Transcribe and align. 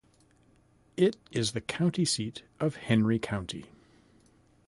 It 0.97 1.15
is 1.31 1.51
the 1.51 1.61
county 1.61 2.05
seat 2.05 2.41
of 2.59 2.75
Henry 2.77 3.19
County. 3.19 3.65